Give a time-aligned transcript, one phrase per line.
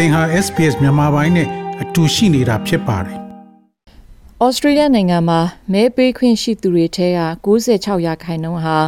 [0.00, 1.48] သင်ဟာ SPS မြန်မာပိုင်းနဲ့
[1.82, 3.18] အတူရှိနေတာဖြစ်ပါတယ်။
[4.44, 5.40] ဩစတြေးလျနိုင်ငံမှာ
[5.72, 8.78] မဲပေးခွင့်ရှိသူတွေထဲက96ရာခိုင်နှုန်းဟာ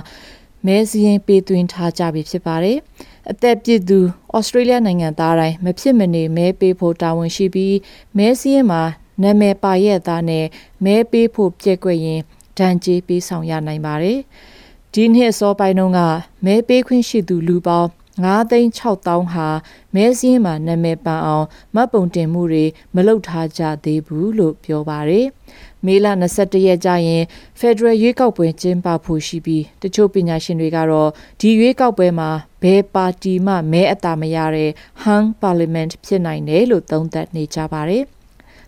[0.67, 2.78] မဲစည်းရင်ပေးသွင်းထားကြပြီဖြစ်ပါတယ်။
[3.31, 3.99] အသက်ပြည့်သူ
[4.37, 7.77] ဩစတြေးလျနိုင်ငံသားတိုင်းမဖြစ်မနေမဲပေးဖို့တာဝန်ရှိပြီး
[8.17, 8.83] မဲစည်းရင်မှာ
[9.22, 10.47] နာမည်ပါရဲ့သားနဲ့
[10.85, 12.21] မဲပေးဖို့ပြက်ကွက်ရင်
[12.58, 14.19] ဒဏ်ကြေးပေးဆောင်ရနိုင်ပါတယ်။
[14.92, 16.01] ဒီနှစ်စောပိုင်းတုန်းက
[16.45, 17.88] မဲပေးခွင့်ရှိသူလူပေါင်း
[18.24, 19.48] 9သိန်း6000ဟာ
[19.95, 25.27] မဲစင်းမှာနာမည်ပန်အောင်မတ်ပုံတင်မှုတွေမလုပ်ထားကြသေးဘူးလို့ပြောပါတယ်။
[25.87, 26.06] မေလ
[26.37, 27.23] 21ရက်ကျရင်
[27.61, 32.30] Federal ရွေးကောက်ပွဲကျင်းပဖို့ရှိပြီးတချို့ပညာရှင်တွေကတော့ဒီရွေးကောက်ပွဲမှာ
[32.62, 34.70] ဘယ်ပါတီမှမဲအတာမရတဲ့
[35.02, 38.05] Hung Parliament ဖြစ်နိုင်တယ်လို့သုံးသပ်နေကြပါတယ်။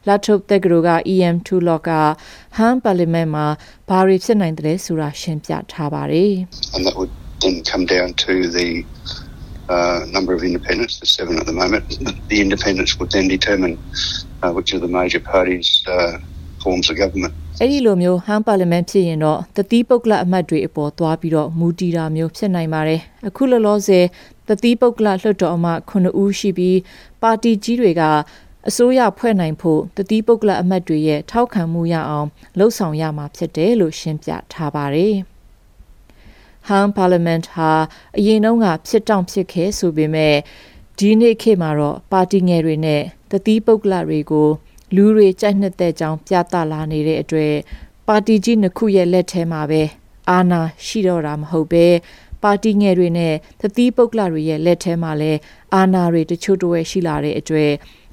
[0.09, 1.91] လာထုတ်တက်ကရိုက EM2 လော့က
[2.57, 3.46] ဟမ်ပါလီမန်မှာ
[3.88, 6.32] ဘာတွေဖြစ်နိုင်တယ်ဆိုတာရှင်းပြထားပါတယ်
[6.74, 7.12] And that would
[7.43, 8.69] then come down to the
[9.69, 11.84] uh, number of independents, there's seven at the moment.
[12.29, 13.79] The independents would then determine
[14.43, 16.18] uh, which of the major parties uh,
[16.63, 17.35] forms the government.
[17.60, 24.05] အဲ့ဒီလိုမျိုးဟမ်ပါလီမန်ဖြစ်ရင်တော့တတိပုဂ္ဂလအမတ်တွေအပေါ်သွားပြီးတော့မူတည်တာမျိုးဖြစ်နိုင်ပါတယ်အခုလောလောဆယ်
[24.49, 26.79] တတိပုဂ္ဂလလွှတ်တော်အမတ်9ဦးရှိပြီး
[27.23, 28.02] ပါတီကြီးတွေက
[28.68, 35.16] အစိုးရဖွဲ့နိုင်ဖို့တတိပုဂ္ဂလအမတ်တွေရဲ့ထောက်ခံမှုရအောင်လှုံ့ဆော်ရမှာဖြစ်တယ်လို့ရှင်းပြထားပါတယ်။
[36.68, 37.73] Han Parliament ဟာ
[38.18, 40.37] အရင်တုန်းကဖြစ်တောင့်ဖြစ်ခဲ့ဆိုပေမဲ့
[40.99, 44.49] ဒီနေ့ခေတ်မှာတော့ပါတီငယ်တွေနဲ့တတိပုဂ္ဂလတွေကို
[44.95, 47.55] လူတွေကြိုက်နှစ်တဲ့ကြောင်းပြသလာနေတဲ့အတွက်
[48.09, 49.83] ပါတီကြီးနှစ်ခုရဲ့လက်ထဲမှာပဲ
[50.30, 51.87] အာဏာရှိတော့တာမဟုတ်ပဲ
[52.43, 55.38] ပါတီငယ်တွေနဲ့တတိပုဂ္ဂလတွေရဲ့လက်ထဲမှာလည်း
[55.74, 57.73] အာဏာတွေတချို့တဝက်ရှိလာတဲ့အတွက်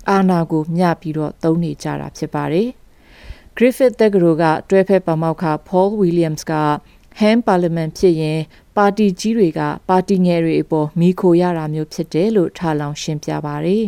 [0.09, 2.69] အာဏာကိုမျှပြီးတော့သုံးနေကြတာဖြစ်ပါတယ်။
[3.57, 6.53] Griffith တက္ကသိုလ်ကတွဲဖက်ပါမောက္ခ Paul Williams က
[7.18, 8.40] ဟမ်ပါလီမန်ဖြစ်ရင်
[8.76, 13.86] ပါတီကြီးတွေကပါတီငယ်တွေအပေါ်မိခိုရတာမျိုးဖြစ်တယ်လို့ထားလောင်ရှင်းပြပါတယ်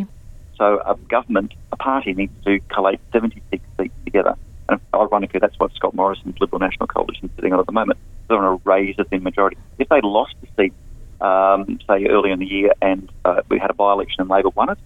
[0.60, 4.34] So a government a party needs to collate 76 seats together
[4.68, 7.98] and ironically that's what Scott Morrison's Liberal National Coalition is sitting on at the moment
[8.26, 10.74] they want to raise a thin majority if they lost the seat
[11.28, 14.70] um, say early in the year and uh, we had a by-election and Labor won
[14.74, 14.80] it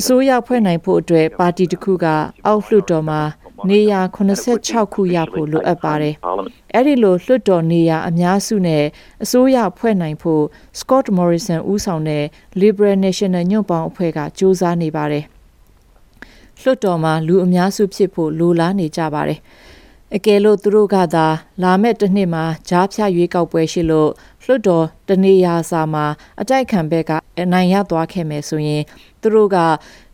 [0.00, 2.06] အစိုးရဖွဲ့နိုင်ဖို့အတွက်ပါတီတစ်ခုက
[2.46, 3.20] အောက်လွှတ်တော်မှာ
[3.69, 6.15] နေရာ86ခုရဖို့လိုအပ်ပါတယ်။
[6.73, 8.83] အဲ့ဒီလိုလွှတ်တော်နေရာအများစုနဲ့
[9.23, 10.43] အစိုးရဖွဲ့နိုင်ဖို့
[10.79, 12.23] Scott Morrison ဦးဆောင်တဲ့
[12.61, 15.25] Liberal National ညွန့်ပေါင်းအဖွဲ့ကစ조사နေပါတယ်။
[16.61, 19.39] လွှတ်တော်မှာလူအများစုဖြစ်ဖို့လိုလားနေကြပါတယ်။
[20.15, 21.27] အကယ်လို့သူတို့ကသာ
[21.63, 24.11] လာမဲ့တစ်နှစ်မှာကြားဖြတ်ရွေးကောက်ပွဲရှိလို့
[24.43, 26.05] လွှတ်တော်တနေရာစာမှာ
[26.41, 27.11] အတိုက်ခံဘက်က
[27.43, 28.83] အနိုင်ရသွားခဲ့မယ်ဆိုရင်
[29.21, 29.57] သူတို့က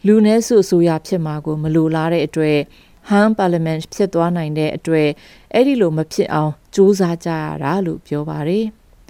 [0.06, 2.59] လူနည်းစုအစိုးရဖြစ်မှာကိုမလိုလားတဲ့အတွက်
[3.09, 5.09] ဟမ်ပါလီမန်ဖြစ်သွားနိုင်တဲ့အတွက်
[5.53, 8.66] အဲ့ဒီလိုမဖြစ်အောင်စူးစမ်းကြရတာလို့ပြောပါတယ်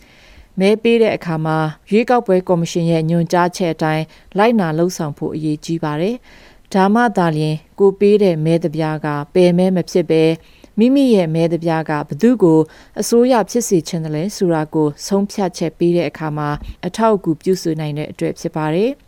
[0.59, 1.58] ။မဲပေးတဲ့အခါမှာ
[1.90, 4.04] ရွေးကောက်ပွဲကော်မရှင်ရဲ့ညွှန်ကြားချက်အတိုင်း
[4.38, 6.16] လိုက်နာလှုပ်ဆောင်ဖို့အရေးကြီးပါတယ်။
[6.74, 10.24] ဒါမှသာလျှင်ကိုပေးတဲ့မဲတပြားကပယ်မဲမဖြစ်ပဲ
[10.80, 12.60] မိမိရဲ့မဲတပြားကဘသူကို
[13.02, 16.50] အစိုးရဖြစ်စေချင်တယ်လဲဆိုတာကိုဆုံးဖြတ်ချက်ပေးတဲ့အခါမှာ
[16.86, 18.92] အထောက်အကူပြုစုနိုင်တဲ့အတွက်ဖြစ်ပါတယ်။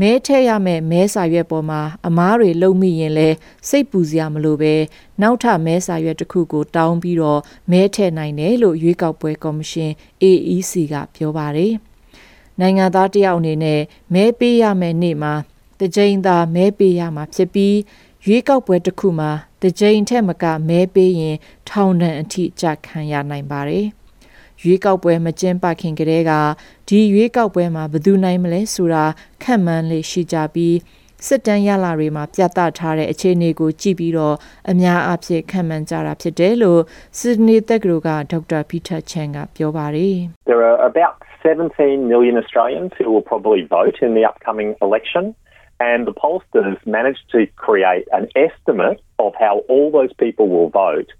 [0.00, 3.28] မဲထည့်ရမယ့်မဲစာရွက်ပေါ်မှာအမားတွေလုံမိရင်လဲ
[3.68, 4.74] စိတ်ပူစရာမလိုပဲ
[5.22, 7.40] နောက်ထပ်မဲစာရွက်တစ်ခုကိုတောင်းပြီးတော့
[7.70, 9.92] မဲထည့်နိုင်တယ်လို့ရွေးကောက်ပွဲကော်မရှင်
[10.22, 11.72] AEC ကပြောပါတယ်။
[12.60, 13.80] နိုင်ငံသားတယောက်အနေနဲ့
[14.14, 15.34] မဲပေးရမယ့်နေ့မှာ
[15.80, 17.76] တကြိမ်သာမဲပေးရမှာဖြစ်ပြီး
[18.26, 19.30] ရွေးကောက်ပွဲတစ်ခုမှာ
[19.62, 21.36] တကြိမ်ထက်မကမဲပေးရင်
[21.68, 23.86] ထောင်ဒဏ်အထိကြခံရနိုင်ပါတယ်။
[24.62, 26.32] ရွေးကောက်ပွဲမကျင်းပခင်ကတည်းက
[26.88, 29.04] ဒီရွေးကောက်ပွဲမှာဘယ်သူနိုင်မလဲဆိုတာ
[29.42, 30.76] ခန့်မှန်းလေရှိကြပြီး
[31.26, 34.36] စစ်တမ်းရလာတွေမှာပြသထားတဲ့အခြေအနေကိုကြည့်ပြီးတော့
[34.70, 36.80] အများအပြားခံမှန်းကြတာဖြစ်တယ်လို့
[37.18, 40.16] Sydney တက္ကသိုလ်ကဒေါက်တာ Peter Chan ကပြောပါတယ်
[40.50, 45.24] There are about 17 million Australians who will probably vote in the upcoming election
[45.90, 51.10] and the pollsters managed to create an estimate of how all those people will vote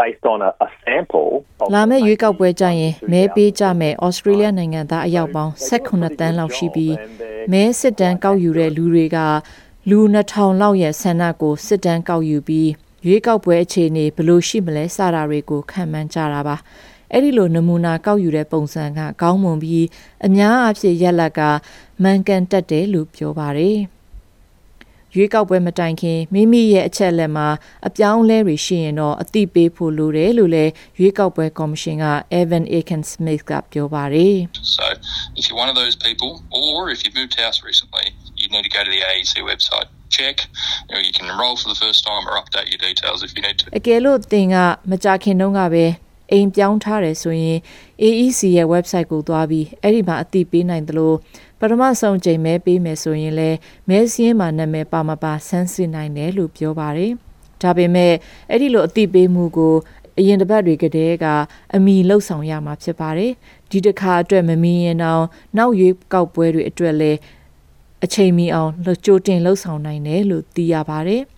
[0.00, 1.30] based on a, a sample
[1.74, 6.94] လာမယ့်ရွေးကောက်ပွဲကြရင်မဲပေးကြမယ်ဩစတြေးလျနိုင်ငံသားအယောက်ပေါင်း18တန်းလောက်ရှိပြီး
[7.52, 9.18] မဲစစ်တမ်းကောက်ယူတဲ့လူတွေက
[9.90, 12.70] လူ2000လောက်ရဲ့ဆန္ဒကိုစစ်တမ်းကောက်ယူပြီး
[13.06, 16.56] ရွေးကောက်ပွဲအခြေအနေဘယ်လိုရှိမလဲစတာတွေကိုခံမှန်းကြတာပါ
[17.12, 19.86] အဲ့ဒီလိုနမူနာကောက်ယူတဲ့ပုံစံကကောင်းမွန်ပြီး
[20.26, 21.40] အများအပြည့်ရက်လက်က
[22.02, 23.78] မှန်ကန်တက်တယ်လို့ပြောပါတယ်
[25.16, 27.48] ရွေးကောက်ပွဲမတိုင်ခင်မိမိရဲ့အချက်လက်မှာ
[27.88, 32.06] အပြောင်းလဲတွေရှိရင်တော့အသိပေးဖို့လိုတယ်လို့လည်းရွေးကောက်ပွဲကော်မရှင်က
[32.40, 34.36] Evan Aiken Smith ကပြောပါတယ်
[34.76, 34.84] So
[35.38, 36.30] if you're one of those people
[36.60, 38.06] or if you've moved house recently
[38.40, 40.36] you need to go to the AEC website check
[40.88, 43.42] you know you can enroll for the first time or update your details if you
[43.46, 44.56] need to အကယ်လို့သင်က
[44.90, 45.86] မကြခင်တုန်းကပဲ
[46.32, 47.58] အိမ်ပြောင်းထားတယ်ဆိုရင်
[48.02, 51.12] AEC ရဲ့ website ကိုသွားပြီးအဲ့ဒီမှာအသိပေးနိုင်သလို
[51.60, 53.56] ပထမဆုံးချိန်မဲပေးမယ်ဆိုရင်လည်း
[53.88, 57.12] မဲစင်းမှာနာမည်ပါမပါဆန်းစစ်နိုင်တယ်လို့ပြောပါတယ်။
[57.62, 58.12] ဒါပေမဲ့
[58.50, 59.74] အဲ့ဒီလိုအသိပေးမှုကို
[60.18, 61.26] အရင်တစ်ပတ်တွေကတည်းက
[61.74, 63.32] အမီလှုပ်ဆောင်ရမှာဖြစ်ပါတယ်။
[63.70, 65.24] ဒီတစ်ခါအတွက်မမီရင်တော့
[65.56, 67.18] နောက်ရွေးကောက်ပွဲတွေအတွက်လည်း
[68.04, 71.22] အချိန်မီအောင်လှကြိုတင်လှုပ်ဆောင်နိုင်တယ်လို့သိရပါတယ်။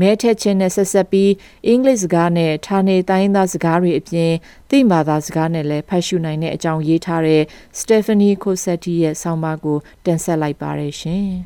[0.00, 1.32] မဲထက်ချင်းနဲ့ဆက်ဆက်ပြီး
[1.66, 4.32] အင်္ဂလိပ်စကားနဲ့ဌာနေတိုင်းသားစကားတွေအပြင်
[4.70, 7.42] သိမာသာစကားနဲ့လည်းဖတ်ရှုနိုင်တဲ့အကြောင်းရေးထားတဲ့
[7.78, 11.28] Stephanie Cosetti ရဲ့ဆောင်းပါးကိုတင်ဆက်လိုက်ပါရရှင်။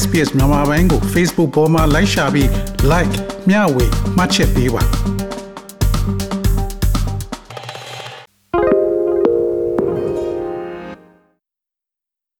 [0.00, 2.48] SPS မြန်မာပိုင်းကို Facebook ပေါ်မှာ like ရှာပြီး
[2.92, 3.14] like
[3.48, 3.86] မျှဝေ
[4.16, 4.82] မှတ်ချက်ပေးပါ